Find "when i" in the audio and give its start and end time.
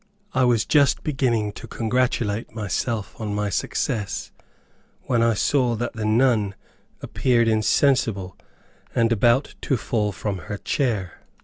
5.03-5.35